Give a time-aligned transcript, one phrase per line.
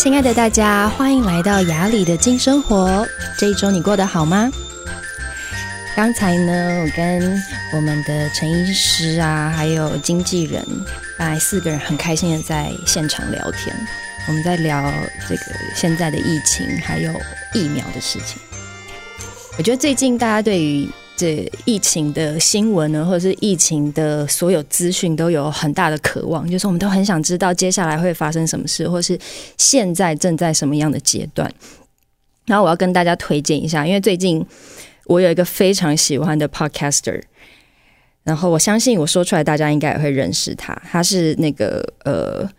[0.00, 3.06] 亲爱的大家，欢迎来到雅里的静生活。
[3.36, 4.50] 这一周你过得好吗？
[5.94, 7.38] 刚才呢，我跟
[7.74, 10.64] 我们的陈医师啊，还有经纪人，
[11.18, 13.76] 大概四个人很开心的在现场聊天。
[14.26, 14.90] 我们在聊
[15.28, 15.42] 这个
[15.74, 17.12] 现在的疫情，还有
[17.52, 18.40] 疫苗的事情。
[19.58, 20.88] 我觉得最近大家对于
[21.20, 29.18] 这疫情的新闻呢，或者是疫情的所有资讯，都有很大的渴望，就是我们都很想知道接下来会发生什么事，或是
[29.58, 31.52] 现在正在什么样的阶段。
[32.46, 34.42] 然后我要跟大家推荐一下，因为最近
[35.04, 37.20] 我有一个非常喜欢的 podcaster，
[38.24, 42.50] 然后我相信我说出来，大家应该也会认识他，他是那个呃。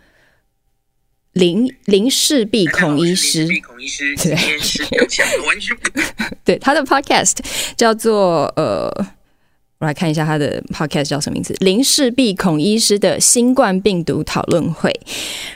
[1.32, 4.36] 林林氏璧孔医师，对，
[6.44, 7.36] 对，他的 podcast
[7.74, 8.86] 叫做呃，
[9.78, 11.54] 我来看一下他的 podcast 叫什么名字？
[11.60, 14.92] 林氏璧孔医师的新冠病毒讨论会。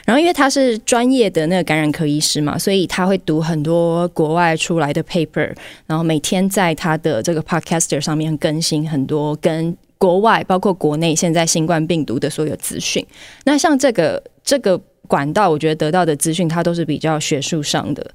[0.03, 5.53] 然后，因为他是专业的那个感染科医师嘛，所以他会读很多国外出来的 paper，
[5.85, 13.05] 然后每天在他的这个 podcaster 上面更新很多跟国外包括国内现在新冠病毒的所有资讯。
[13.45, 14.81] 那像这个这个。
[15.07, 18.05] 管道，我觉得得到的资讯，它都是比较学术上的，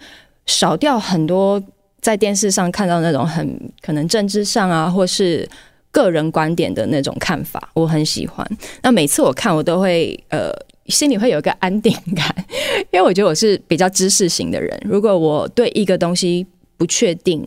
[0.46, 1.62] 少掉很多
[2.00, 5.48] 在电视上看到那种很可能政治上啊，或是
[5.90, 8.46] 个人观点的那种看法，我很喜欢。
[8.82, 10.50] 那每次我看，我都会呃
[10.86, 12.34] 心里会有一个安定感，
[12.90, 16.46] 因为我觉得我是比较知识型的人，如果我对一个东西
[16.76, 17.46] 不确定。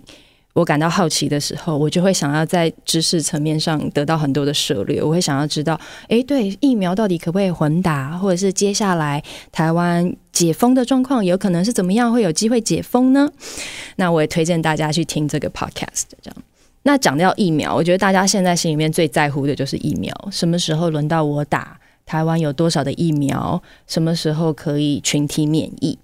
[0.56, 5.04] 我感到好奇的时候，我就会想要在知识层面上得到很多的涉猎。
[5.04, 13.30] 我会想要知道，哎，对，疫苗到底可不可以混打，或者是接下来台湾解封的状况有可能是怎么样，会有机会解封呢？
[13.98, 16.04] 那我也推荐大家去听这个 podcast。
[16.24, 16.38] 这样，
[16.84, 21.78] 那讲到疫苗，我觉得大家现在心里面最在乎的就是疫苗，什么时候轮到我打？
[22.06, 23.62] 台湾有多少的疫苗？
[23.88, 26.00] 什么时候可以群体免疫？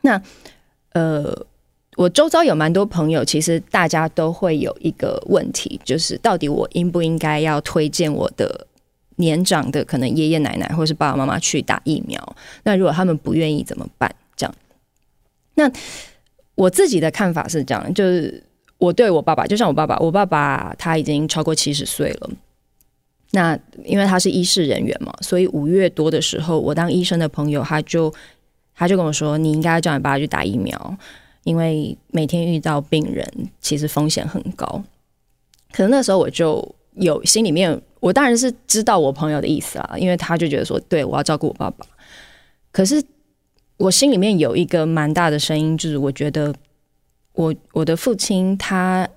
[0.00, 0.22] 那，
[0.94, 1.44] 呃。
[1.96, 8.66] 我周遭有蛮多朋友，其实大家都会有一个问题，就是到底我应不应该要推荐我的
[9.16, 12.36] 年长的可能爷爷奶奶或是爸爸妈妈去打疫苗？
[12.62, 14.14] 那如果他们不愿意怎么办？
[14.34, 14.54] 这样，
[15.54, 15.70] 那
[16.54, 18.42] 我自己的看法是这样，就是
[18.78, 22.30] 我对我爸爸，就像我爸爸，我爸爸他已经超过七十岁了。
[23.32, 28.12] 那因为他是医事人员嘛，所以五月多的时候，我当医生的朋友他就
[28.74, 30.96] 他就跟我说，你应该叫你爸爸去打疫苗。
[31.44, 33.26] 因为每天遇到病人，
[33.60, 34.82] 其实风险很高。
[35.72, 41.86] 可能那时候我就有心里面，我当然是知道我朋友的意思啦，因为他就觉得说，对，我要照顾我爸爸。
[42.70, 43.02] 可是
[43.76, 46.54] 我心里面有一个蛮大的声音，就是我觉得
[47.32, 49.08] 我我的父亲他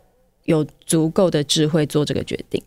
[0.46, 2.64] 有足够的智慧做这个决定，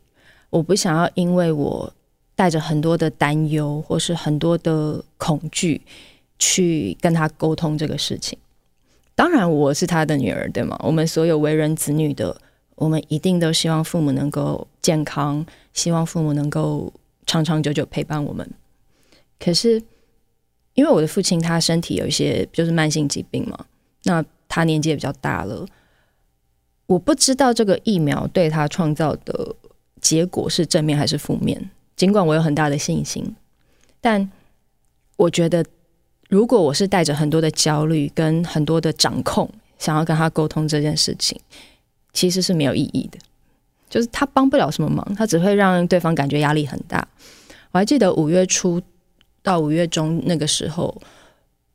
[0.50, 1.92] 我不想要因为我
[2.34, 5.80] 带着很多的担忧或是很多的恐惧
[6.38, 8.38] 去跟他沟通这个事情。
[9.18, 10.78] 当然，我是他的女儿，对吗？
[10.80, 12.40] 我们所有为人子女的，
[12.76, 16.92] 我们一定都希望父母能够健康，希望父母能够
[17.26, 18.48] 长长久久陪伴我们。
[19.40, 19.82] 可是，
[20.74, 23.66] 因为我的父亲他身体有一些就是慢性疾病嘛，
[24.04, 25.66] 那他年纪也比较大了，
[26.86, 29.56] 我不知道这个疫苗对他创造的
[30.00, 31.68] 结果是正面还是负面。
[31.96, 33.34] 尽管我有很大的信心，
[34.00, 34.30] 但
[35.16, 35.64] 我觉得。
[36.28, 41.40] 如果我是带着很多的焦虑跟很多的掌控，想要跟他沟通这件事情，
[42.12, 43.18] 其实是没有意义的。
[43.88, 47.08] 就是他帮不了什么忙，他只会让对方感觉压力很大。
[47.70, 48.80] 我还记得五月初
[49.42, 50.94] 到五月中那个时候，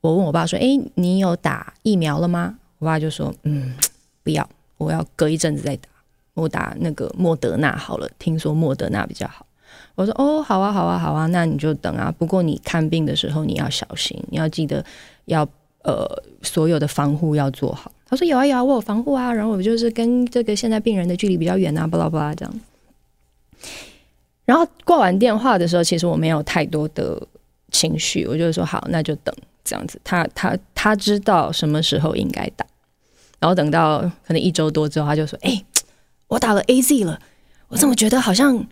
[0.01, 3.73] 我问我爸说：“诶，你有打疫苗了吗？”我爸就说：“嗯，
[4.21, 4.47] 不要，
[4.77, 5.89] 我要隔一阵子再打。
[6.35, 9.45] 我打那个莫德纳好了，听说莫德纳比较好。”
[9.95, 12.11] 我说哦，好啊，好啊，好啊，那你就等啊。
[12.17, 14.83] 不过你看病的时候你要小心，你要记得
[15.25, 15.47] 要
[15.83, 16.03] 呃
[16.41, 17.91] 所有的防护要做好。
[18.07, 19.31] 他说有啊有啊，我有防护啊。
[19.31, 22.61] 然后我就是跟这个现在病人的距离比较远啊，巴拉巴拉这样。
[24.45, 27.21] 然后挂完电话的时候，其实我没有太多的
[27.71, 29.33] 情绪，我就说好，那就等
[29.63, 30.01] 这样子。
[30.03, 32.65] 他他他知道什么时候应该打，
[33.39, 35.63] 然后等到可能一周多之后，他就说：“哎，
[36.27, 37.19] 我打了 AZ 了，
[37.67, 38.65] 我怎么觉得好像。”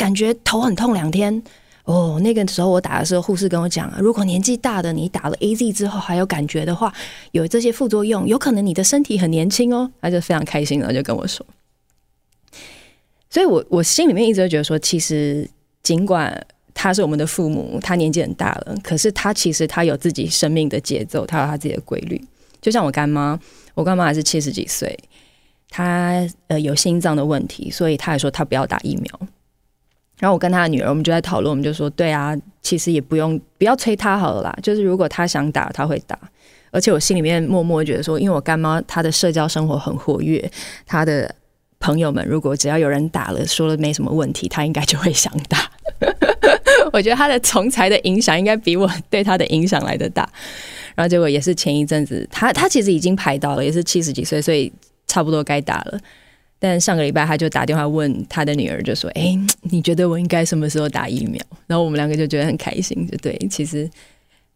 [0.00, 1.42] 感觉头很痛两天
[1.84, 6.90] 哦，那个时候我打的时候，护士跟我讲啊，如果年纪大的你打了 AZ 之后还有感觉的话，
[7.32, 9.90] 有这些副作用，有可能你的身体很年轻哦。
[10.00, 11.44] 他就非常开心了，就跟我说。
[13.28, 15.46] 所以我我心里面一直觉得说，其实
[15.82, 22.18] 尽管他是我们的父母，他年纪很大了，可是他其实他有自己生命的节奏，他有他自己的规律。
[22.62, 23.38] 就像我干妈，
[23.74, 24.98] 我干妈还是七十几岁，
[25.68, 29.20] 她呃有心脏的问题，所以她还说她不要打疫苗。
[30.20, 36.16] 然后我跟他的女儿，我们就在讨论，我们就说，对啊，其实也不用不要催他好了啦，就是如果他想打，他会打。
[36.72, 40.48] 而且我心里面默默觉得说，因为我干妈她的社交生活很活跃，
[40.86, 41.34] 她的
[41.80, 45.58] 朋友们如果只要有人打了，说了没什么问题，她应该就会想打。
[46.92, 50.22] 我觉得她的从才的影响应该比我对她的影响来得大。
[50.94, 54.72] 然后结果也是前一阵子，她她其实已经排到了，也是七十几岁，所以
[55.08, 55.98] 差不多该打了。
[56.60, 63.90] 但上个礼拜他就打电话问他的女儿，就说：“哎，你觉得我应该什么时候打疫苗？”然后我们两个就觉得很开心，就对，其实。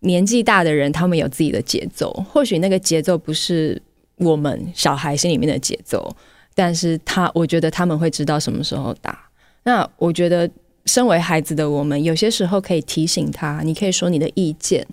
[0.00, 3.80] 年纪大的人，他们有自己的节奏，或许那个节奏不是
[4.16, 6.14] 我们小孩心里面的节奏，
[6.54, 9.18] 但是他，我觉得他们会知道什么时候打。
[9.62, 10.50] 那我觉得，
[10.84, 14.86] 身为孩子的我们，有些时候可以提醒他，你可以说你的意见，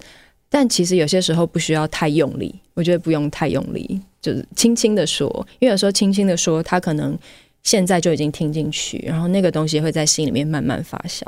[0.47, 2.55] 但其实有些时候不需要太用力。
[2.81, 5.29] 我觉得不用太用力，就是轻轻的说，
[5.59, 7.15] 因为有时候轻轻的说，他可能
[7.61, 11.21] 现在就已经听进去，然后那个东西会在心里面慢慢发酵。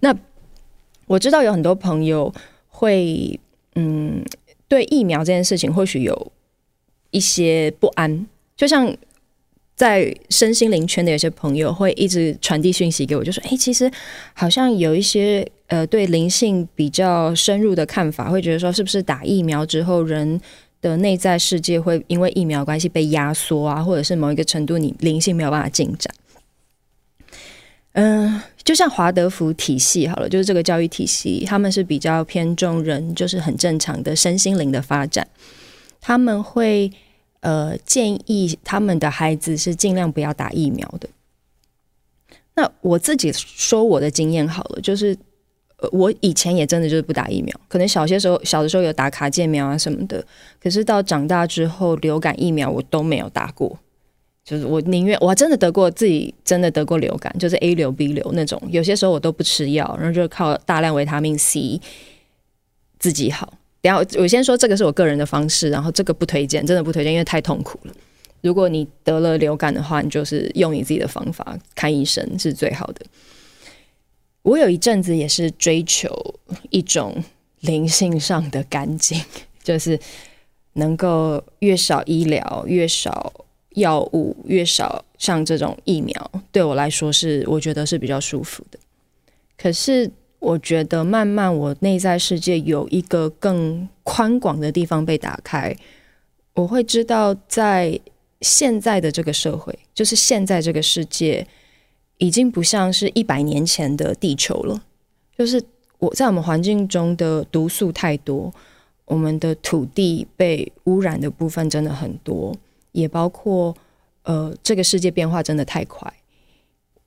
[0.00, 0.16] 那
[1.06, 2.34] 我知道有很多朋友。
[2.80, 3.40] 会，
[3.74, 4.24] 嗯，
[4.68, 6.32] 对疫苗这件事情或许有
[7.10, 8.24] 一些不安，
[8.56, 8.96] 就像
[9.74, 13.90] 在身心灵圈的有些朋友会一直传递讯息给我，就说：“哎，其实
[14.32, 20.40] 好像有一些呃对灵性比较深入的看法，会觉得说是不是打疫苗之后人
[20.80, 26.14] 的内在世界会因为疫苗关系被压缩啊，或者是某一个程度你灵性没有办法进展。”
[27.92, 35.26] 嗯，就像华德福体系好了，就是这个教育体系，他们是比较偏重人，就是很正常的身心灵的发展。
[36.00, 36.92] 他们会
[37.40, 41.08] 呃建议他们的孩子是尽量不要打疫苗的。
[42.54, 45.16] 那我自己说我的经验好了，就是
[45.92, 50.24] 我以前也真的就是不打疫苗，可能小些时候小的时候有打卡介苗啊什么的，
[50.60, 53.78] 可是到长大之后，流感疫苗我都没有打过。
[54.44, 61.78] 就是我宁愿我真的得过自己真的得过流感，就是 A 流 B 流那种，有些时候我都不吃药，然后就靠大量维他命 C
[62.98, 63.52] 自己好。
[63.82, 67.92] 然后我先说这个是我个人的方式，然后这个不推荐，真的不推荐，因为太痛苦了。
[68.40, 73.04] 如果你得了流感的话，你就是用你自己的方法，看医生是最好的。
[74.48, 76.08] 我有一阵子也是追求
[76.70, 77.22] 一种
[77.60, 79.20] 灵性上的干净，
[79.62, 79.98] 就是
[80.74, 83.32] 能够越少医疗越少。
[83.74, 88.78] 药物越少，像这种疫苗对我来说是我觉得是比较舒服的。
[89.56, 90.10] 可是
[90.40, 95.76] 我觉得慢慢我内在世界有一个更宽广的地方被打开，
[96.54, 98.00] 我会知道在
[98.40, 101.46] 现在的这个社会，就是现在这个世界
[102.18, 104.82] 已经不像是一百年前的地球了。
[105.36, 105.62] 就是
[105.98, 108.52] 我在我们环境中的毒素太多，
[109.06, 112.54] 我们的土地被污染的部分真的很多。
[112.92, 113.76] 也包括，
[114.22, 116.12] 呃，这个世界变化真的太快，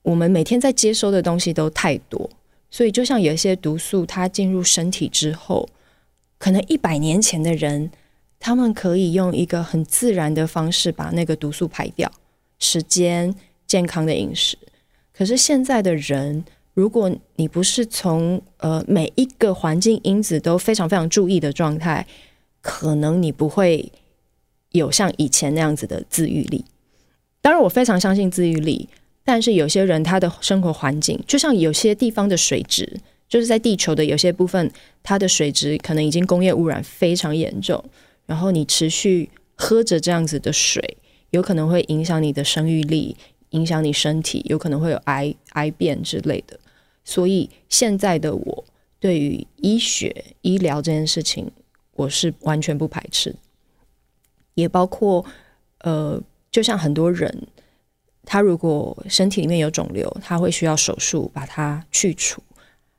[0.04, 2.30] 我们每天在接收的东西都太多，
[2.70, 5.68] 所以就像有一些毒素，它进入身体之后，
[6.38, 7.92] 可能一百年前的人，
[8.40, 12.10] 他们可以用一个很自然的方式把那个毒素排掉，
[12.60, 13.36] 时间、
[13.68, 14.58] 健康的饮食。
[15.22, 22.08] 可是现在的人，如果你不是从呃每一个环境因子都非常非常注意的状态，
[22.60, 23.92] 可能你不会。
[24.72, 26.66] 有像以前那样子的自愈力，
[27.40, 28.90] 当然我非常相信自愈力，
[29.24, 33.00] 但是有些人他的生活环境，就像有些地方的水质，
[33.30, 34.72] 就是在地球的有些部分，
[35.04, 37.84] 它的水质可能已经工业污染非常严重，
[38.26, 40.98] 然后你持续喝着这样子的水，
[41.30, 43.16] 有可能会影响你的生育力，
[43.52, 46.60] 影响你身体，有可能会有癌癌变之类的。
[47.06, 48.66] 所以现在的我
[49.00, 51.50] 对于医学医疗这件事情，
[51.94, 53.36] 我是完全不排斥。
[54.54, 55.26] 也包括，
[55.80, 57.48] 呃，就像很多人，
[58.26, 62.44] 他如果身体里面有肿瘤，他会需要手术把它去除，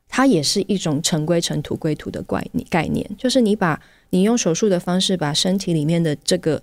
[0.09, 3.80] 它也是一种尘归尘土归土的概念概念，就是你把
[4.11, 6.61] 你用手术的方式把身体里面的这个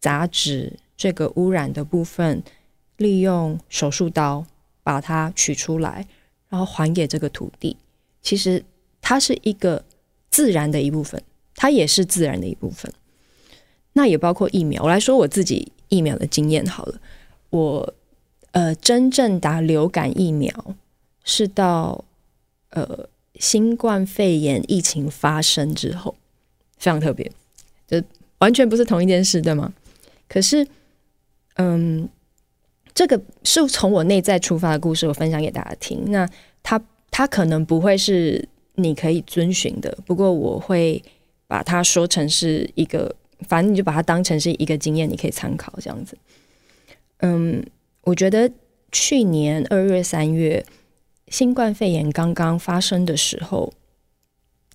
[0.00, 2.42] 杂质、这个污染的部分，
[2.98, 4.44] 利用手术刀
[4.82, 6.06] 把它取出来，
[6.50, 7.76] 然后还给这个土地，
[8.20, 8.62] 其实
[9.00, 9.84] 它是一个
[10.30, 11.22] 自然的一部分，
[11.54, 12.92] 它也是自然的一部分。
[13.94, 14.82] 那也包括疫苗。
[14.82, 17.00] 我来说我自己疫苗的经验好了。
[17.50, 17.94] 我
[18.52, 20.52] 呃，真正打流感疫苗
[21.24, 22.04] 是到
[22.70, 26.14] 呃新冠肺炎疫情发生之后，
[26.76, 27.30] 非常特别，
[27.86, 28.02] 就
[28.38, 29.72] 完全不是同一件事，对吗？
[30.28, 30.66] 可是，
[31.54, 32.08] 嗯，
[32.98, 36.02] 这个是从我内在出发的故事，我分享给大家听。
[36.08, 36.28] 那
[36.64, 41.00] 它它可能不会是你可以遵循的，不过我会
[41.46, 43.14] 把它说成是一个。
[43.46, 46.18] 反正你就把它当成是一个经验，你可以参考这样子。
[47.18, 47.64] 嗯，
[48.02, 48.50] 我觉得
[48.90, 50.66] 去年二月、三月，
[51.28, 53.72] 新冠肺炎刚刚发生的时候，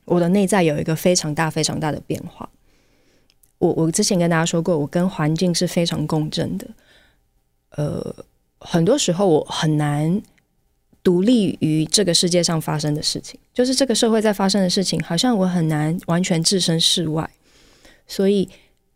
[0.05, 2.49] 我的内在有一个非常大、非常大的变化。
[3.57, 6.65] 我我之前跟大家说过，我跟环境是非常共振的。
[7.75, 8.15] 呃，
[8.59, 10.21] 很多时候我很难
[11.03, 17.29] 独立于这个世界上发生的事情，就是这个社会在发生的事情，好像我很难完全置身事外。
[18.07, 18.47] 所以，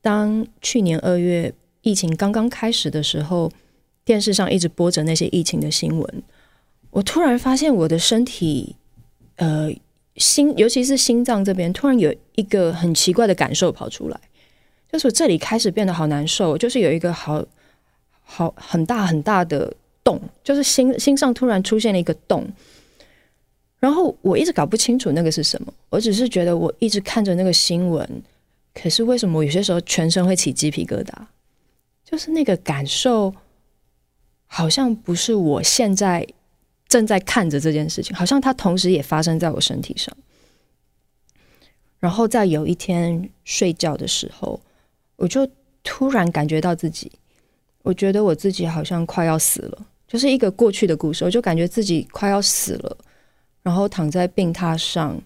[0.02, 3.52] 当去年二月疫情刚刚开始的时候，
[4.06, 6.24] 电视上一直播着那些疫情的新闻，
[6.92, 8.76] 我突然发现我的身体，
[9.38, 9.70] 呃，
[10.16, 14.20] 心，尤其是心脏这边，突然有一个很奇怪的感受跑出来。
[14.92, 17.46] 就是我这里开始变得好难受，就是有一个好
[18.30, 22.46] 好很大很大的洞，就是心心上突然出现了一个洞，
[23.80, 28.22] 然后我一直搞不清楚那个是什么，我只是觉得我一直看着那个新闻，
[28.74, 31.14] 可是为什么我有些时候全身会起鸡皮疙瘩？
[32.04, 33.34] 就是那个感受，
[34.46, 36.28] 好像不是我现在
[36.88, 40.16] 正在看着这件事情，好像它同时也发生在我身体上。
[42.00, 44.60] 然后在有一天睡觉的时候。
[45.20, 45.50] 我就
[45.82, 47.12] 突然感觉到自己，
[47.88, 51.24] 我觉得我自己好像快要死了，就是一个过去的故事。
[51.24, 52.98] 我就感觉自己快要死了，
[53.64, 55.18] 然后躺在病榻上，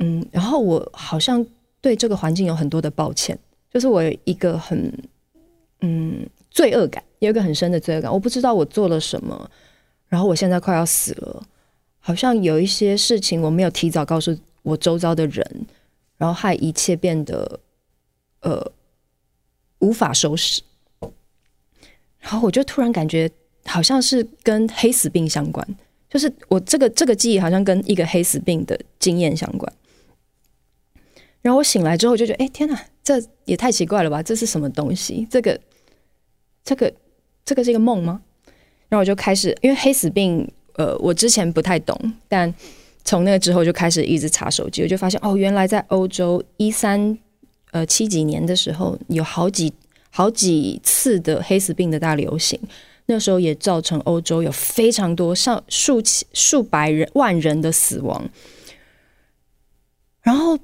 [0.00, 1.44] 嗯，然后我好像
[1.80, 3.38] 对这个环境有很多的抱歉，
[3.72, 4.92] 就是我有一个很
[5.80, 8.12] 嗯罪恶感，有一个很深的罪恶感。
[8.12, 9.50] 我不知道我做了什么，
[10.08, 11.42] 然后我现在快要死了，
[11.98, 15.66] 好像有一些事情我没有提早告诉我周遭的人，
[16.18, 17.58] 然后害一切变得。
[18.42, 18.72] 呃，
[19.78, 20.60] 无法收拾。
[22.22, 23.30] 然后我就突然感觉，
[23.66, 25.66] 好像是跟黑死病相关，
[26.08, 29.70] 就是我这个这个记忆好像跟一个黑死病的经验相关。
[31.42, 34.22] 然后我醒来之后就觉得，哎，天哪，这也太奇怪了吧？
[34.22, 35.26] 这是什么东西？
[35.28, 35.60] 这个，
[36.64, 36.90] 这个，
[37.44, 38.22] 这个是一个梦吗？
[38.88, 41.98] 然后我就开始，因为黑死病，呃，我之前不太懂，
[42.28, 42.54] 但
[43.04, 47.18] 从那个之后就开始一直查手机，我就发现，哦，原来在欧洲一三。
[47.72, 49.72] 呃，七几年的时候，有好几
[50.14, 52.60] 好几次的黑死病的大流行，
[53.06, 58.28] 那时候也造成欧洲有非常多上数千、数百人、万人的死亡。
[60.20, 60.58] 然后，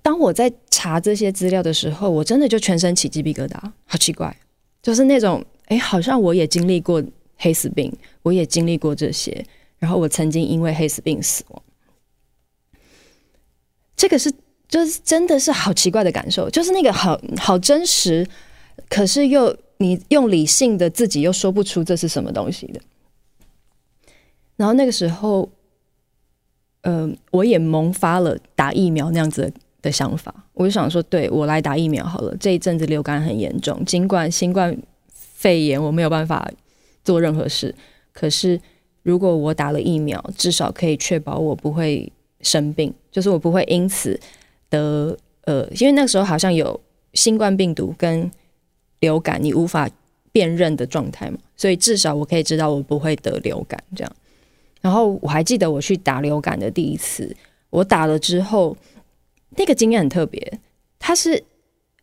[0.00, 4.34] 当我在查这些资料的时候，我真的就全身起鸡皮疙瘩，好奇怪，
[4.82, 7.04] 就是那种，哎，好像我也经历过
[7.36, 7.92] 黑死病，
[8.22, 9.44] 我也经历过这些，
[9.78, 11.62] 然后我曾经因为黑死病死亡，
[13.94, 14.32] 这个是。
[14.68, 18.26] 就是真的是好奇怪的感受，就是那个好好真实，
[18.88, 22.80] 可是又你用理性的自己又说不出这是什么东西的。
[24.56, 25.48] 然后那个时候，
[26.82, 32.36] 嗯、我也萌发了打疫苗那样子的想法，我就想说，对，我来打疫苗好了。
[32.38, 34.76] 这一阵子流感很严重，尽管新冠
[35.12, 36.50] 肺炎我没有办法
[37.04, 37.72] 做任何事，
[38.12, 38.60] 可是
[39.02, 44.18] 如果我打了疫苗，至少可以确保我不会生病，就是我不会因此。
[44.68, 46.80] 得呃，因为那个时候好像有
[47.14, 48.28] 新冠病毒跟
[49.00, 49.88] 流感，你无法
[50.32, 54.12] 辨认的状态嘛，所以至少我可以知道我不会得流感这样。
[54.80, 57.34] 然后我还记得我去打流感的第一次，
[57.70, 58.76] 我打了之后，
[59.56, 60.60] 那个经验很特别，
[60.98, 61.42] 它是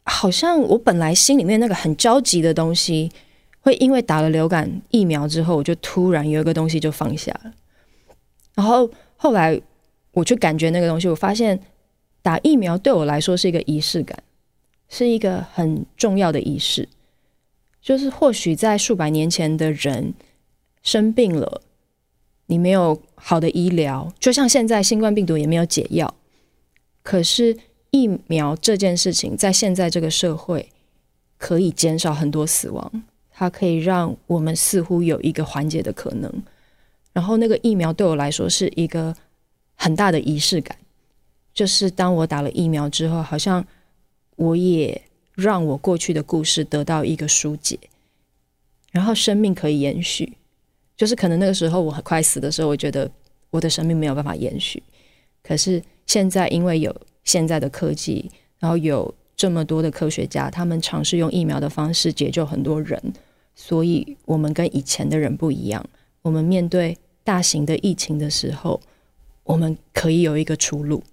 [0.05, 3.11] 好像我本来心里面那个很焦急的东西，
[3.59, 7.53] 会因为打了流感疫苗之后，我就突然有一个东西就放下了。
[8.55, 9.59] 然后后来
[10.13, 11.59] 我去感觉那个东西，我发现。
[12.23, 14.23] 打疫苗对我来说是一个仪式感，
[14.89, 16.89] 是一个很重要的仪式。
[17.81, 20.13] 就是或许在数百年前的人
[20.81, 21.61] 生病了，
[22.45, 26.15] 你没有好的医疗，就像现在新冠病毒也没有解药。
[27.01, 27.57] 可是
[27.91, 30.69] 疫苗这件事情在现在这个社会
[31.37, 36.31] 可以减少很多死亡，它可以让我们似乎有一个缓解的可能。
[37.11, 39.13] 然后那个疫苗对我来说是一个
[39.75, 40.77] 很大的仪式感。
[41.53, 43.65] 就是当我打了疫苗之后，好像
[44.35, 45.01] 我也
[45.35, 47.79] 让我过去的故事得到一个疏解，
[48.91, 50.37] 然后生命可以延续。
[50.95, 53.09] 就是可能那个时候我很快死的时候，我觉得
[53.49, 54.81] 我的生命没有办法延续。
[55.41, 58.29] 可是现在因为有现在的科技，
[58.59, 63.13] 然后有这么多的科学家，他们尝试用疫苗的方式解救很多人，
[63.55, 65.83] 所以我们跟以前的人不一样。
[66.21, 68.79] 我们面对大型的疫情的时候，
[69.43, 71.03] 我们可以有一个出路。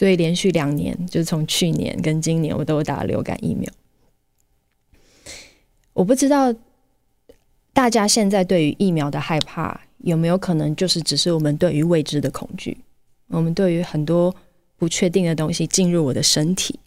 [0.00, 3.70] 所以连续两年，就是从去年跟今年，我都有打流感疫苗。
[5.92, 6.54] 我不知道
[7.74, 12.78] 大家现在对于疫苗的害怕，有没有可能就是只是我们对于未知的恐惧？
[13.26, 14.34] 我们对于很多
[14.78, 16.80] 不确定的东西进入我的身体，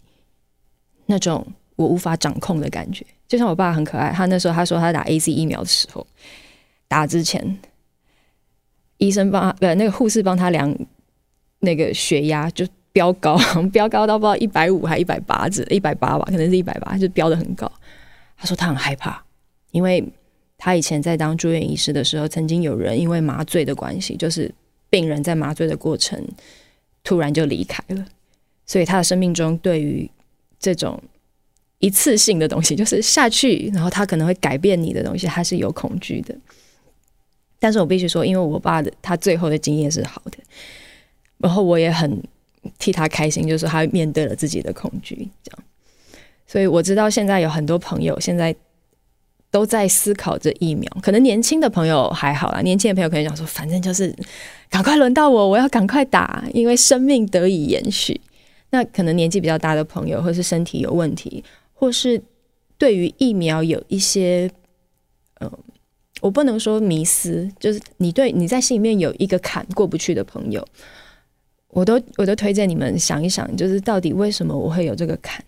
[1.06, 3.06] 那种我无法掌控的感觉。
[3.28, 6.04] 就像我爸很可爱，他那时候他说他打 AZ 疫苗的时候，
[6.88, 7.60] 打之前，
[8.96, 10.76] 医生帮他呃那个护士帮他量
[11.60, 13.36] 那个血压就飙高，
[13.72, 17.70] 飙高到不知道一百五还一百八，只一百八吧，可能是一百八，就飙得很高。
[18.36, 19.22] 他说他很害怕，
[19.72, 20.02] 因为
[20.56, 24.50] 他以前在当住院医师的时候，曾经有人因为麻醉的关系，就是
[24.88, 26.24] 病人在麻醉的过程
[27.02, 28.06] 突然就离开了，
[28.64, 30.08] 所以他的生命中对于
[30.60, 31.02] 这种
[31.80, 36.34] 一次性的东西，就是下去，然后他可能会改变你的东西，他是有恐惧的。
[37.58, 40.38] 但是我必须说，因为我爸的他最后的经验是好的，
[41.38, 42.22] 然后我也很
[42.78, 45.64] 替他开心，就是他面对了自己的恐惧，这样。
[46.46, 48.54] 所以我知道现在有很多朋友现在
[49.50, 54.14] 都在思考着疫苗，可能年轻的朋友还好啦，年轻的朋友可能想说，反正就是
[54.68, 58.20] 赶快轮到我，我要赶快打，因为生命得以延续。
[58.70, 62.20] 那可能年纪比较大的朋友，或是身体有问题，或是
[62.76, 64.50] 对于疫苗有一些，
[65.40, 65.50] 嗯、
[66.20, 70.66] 我不能说迷思，就是你对你在心里面有一个坎过不去的朋友，
[71.74, 75.44] 我都我都推荐你们想一想，就是到底为什么我会有这个坎。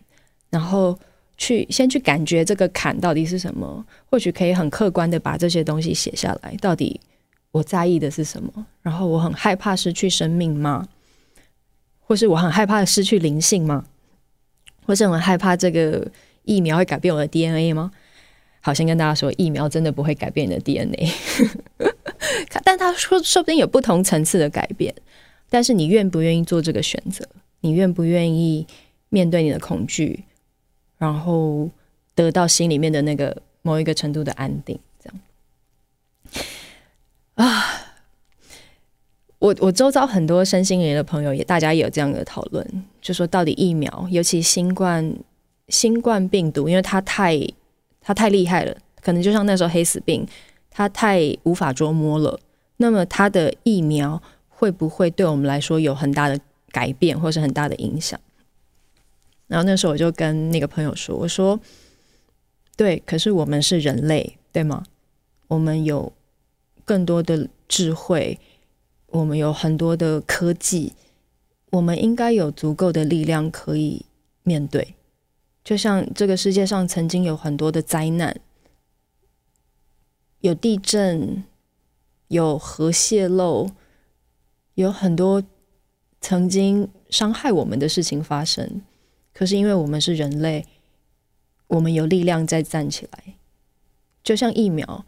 [0.50, 0.98] 然后
[1.36, 6.54] 去先去感觉这个坎到底是什么，或许可以很客观的把这些东西写下来。
[6.60, 7.00] 到底
[7.52, 8.66] 我在意的是什么？
[8.82, 10.88] 然后我很害怕失去生命吗？
[12.00, 13.84] 或是我很害怕失去灵性吗？
[14.84, 16.10] 或是我很害怕这个
[16.42, 17.92] 疫苗会改变我的 DNA 吗？
[18.60, 21.08] 好，先跟大家说，疫苗真的不会改变你的 DNA，
[22.64, 24.92] 但他说说不定有不同层次的改变。
[25.48, 27.26] 但是你愿不愿意做这个选择？
[27.60, 28.66] 你愿不愿意
[29.08, 30.24] 面对你的恐惧？
[30.98, 31.68] 然后
[32.14, 35.20] 得到心里面的那个某一个程度的安定，这样
[37.34, 37.64] 啊，
[39.38, 45.14] 我我周遭很多身心灵的朋友也，大家也有这样的讨论，就说到底疫苗，尤其新冠
[45.68, 47.38] 新冠病毒，因为它太
[48.00, 50.26] 它太厉害了，可能就像那时候黑死病，
[50.70, 52.40] 它太无法捉摸了。
[52.78, 54.22] 那么它的疫苗
[54.58, 56.40] 会不会对我们来说有很大的
[56.70, 58.18] 改变，或是很大的影响？
[59.46, 61.60] 然后那时候我就跟那个朋友说：“我说，
[62.74, 64.84] 对，可是我们是人类，对吗？
[65.48, 66.10] 我们有
[66.86, 68.40] 更多的智慧，
[69.08, 70.94] 我们有很多的科技，
[71.70, 74.06] 我们应该有足够的力量可以
[74.42, 74.94] 面对。
[75.62, 78.40] 就像这个世界上曾经有很多的灾难，
[80.40, 81.44] 有地震，
[82.28, 83.70] 有核泄漏，
[84.76, 85.42] 有很多
[86.22, 88.80] 曾经伤害我们的事情发生。”
[89.34, 90.64] 可是，因为我们是人类，
[91.66, 93.34] 我们有力量再站起来。
[94.24, 95.04] 就像疫苗，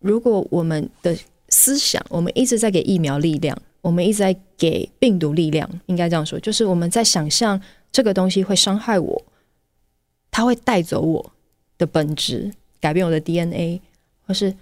[0.00, 1.16] 如果我们的
[1.50, 7.60] 思想，我们一直在给疫苗力量，我们一直在给病毒力量，应该这样说，就是我们在想象
[7.92, 9.24] 这个东西会伤害我，
[10.32, 11.32] 它会带走我
[11.78, 13.80] 的本质，改变我的 DNA，
[14.26, 14.52] 或是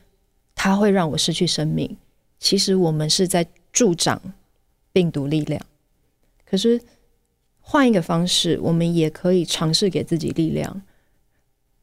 [0.55, 1.97] 它会让我失去生命。
[2.39, 4.21] 其实我们是在助长
[4.99, 5.65] 病毒力量。
[6.45, 6.81] 可是。
[7.71, 10.81] 换一个方式，我们也可以尝试给自己力量，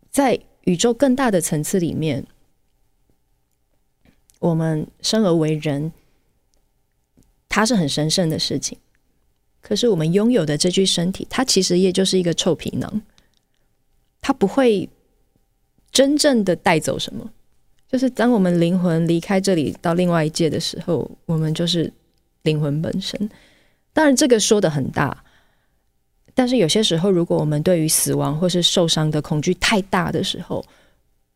[0.09, 2.25] 在宇宙更大的层次里面，
[4.39, 5.91] 我们生而为人，
[7.47, 8.79] 它是很神圣的事情。
[9.61, 13.03] 可是我们拥有的这具身体，它其实也就是一个臭皮囊，
[14.21, 14.89] 它不会
[15.91, 17.31] 真正的带走什么。
[17.87, 21.93] 就是当我们灵魂离开这里到另外一界的时候，我们就是
[22.45, 23.29] 灵魂本身。
[23.91, 25.23] 当然，这个说得很大。
[26.33, 30.63] 但是有些时候，如果我们对于死亡或是受伤的恐惧太大的时候，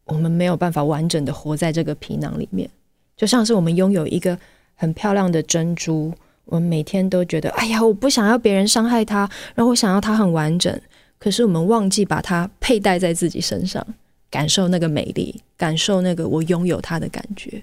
[0.05, 2.69] 我们没有办法完整的活在这个皮囊里面。
[3.15, 4.37] 就像是我们拥有一个
[4.75, 6.13] 很漂亮的珍珠，
[6.45, 10.81] 我们每天都觉得，哎呀，我不想要别人伤害它，然后我想要它很完整。
[11.17, 13.85] 可是我们忘记把它佩戴在自己身上，
[14.29, 17.61] 感受那个美丽，感受那个我拥有它的感觉。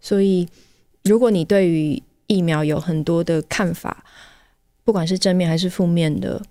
[0.00, 0.48] 所以，
[1.04, 4.04] 如果你对于疫苗有很多的看法，
[4.84, 6.42] 不管是正面还是负面的。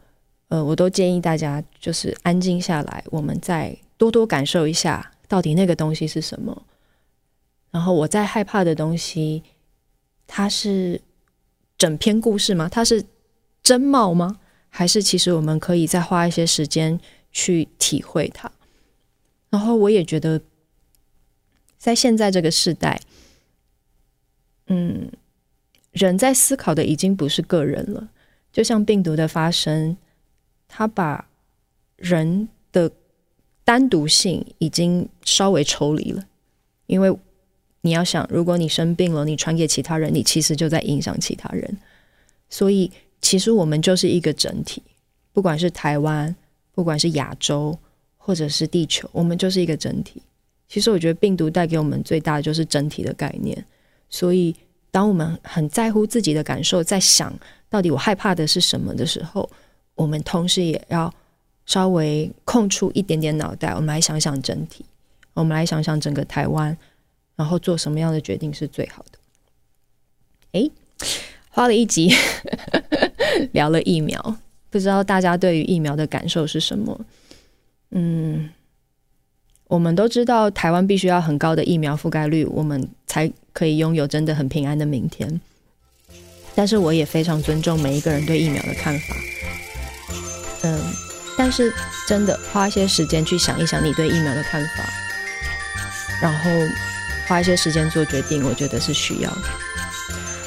[0.48, 6.64] 呃，我都建议大家就是安静下来，我们再多多感受一下，到底那个东西是什么。
[7.72, 9.44] 然后我在害怕的东西，
[10.28, 11.02] 它是
[11.78, 12.70] 整篇故事吗？
[12.70, 13.04] 它是
[13.64, 14.40] 真貌吗？
[14.70, 17.00] 还是其实我们可以再花一些时间
[17.32, 18.52] 去体会它？
[19.50, 20.40] 然后我也觉得，
[21.78, 23.02] 在现在这个时代，
[24.68, 25.12] 嗯，
[25.96, 28.10] 人在思考的已经不是个人了，
[28.52, 29.98] 就像病毒的发生。
[30.68, 31.30] 他把
[31.96, 32.92] 人的
[33.64, 36.26] 单独性已经稍微抽离了，
[36.88, 37.16] 因为
[37.82, 41.78] 你要想，如果你生病了，你传给其他人，你其实就在影响其他人。
[42.50, 44.84] 所以，其实我们就是一个整体，
[45.32, 46.36] 不管是台湾，
[46.74, 47.78] 不管是亚洲，
[48.18, 50.22] 或者是地球，我们就是一个整体。
[50.68, 53.66] 其实我觉得病毒带给我们最大的就是整体的概念。
[54.10, 54.54] 所以，
[54.96, 57.38] 当我们很在乎自己的感受，在想
[57.70, 59.50] 到底我害怕的是什么的时候，
[59.94, 61.14] 我们同时也要
[61.66, 64.86] 稍微空出一点点脑袋，我们来想想整体，
[65.34, 66.78] 我们来想想整个台湾，
[67.36, 69.20] 然后做什么样的决定是最好的。
[70.54, 70.72] 诶，
[71.50, 72.14] 花了一集
[73.52, 74.38] 聊了疫苗，
[74.70, 76.98] 不知道大家对于疫苗的感受是什么？
[77.92, 78.50] 嗯，
[79.68, 85.40] 我们都知道台湾必须要很高的疫苗覆盖率，我们才可以拥有真的很平安的明天。
[86.54, 89.16] 但是我也非常尊重每一个人对疫苗的看法。
[90.64, 90.80] 嗯，
[91.38, 91.74] 但是
[92.08, 94.84] 真的花一些时间去想一想你对疫苗的看法，
[96.22, 96.50] 然后
[97.28, 99.44] 花一些时间做决定，我觉得是需要的。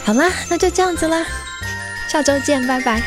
[0.05, 1.25] 好啦，那就这样子啦，
[2.09, 3.03] 下周见，拜拜。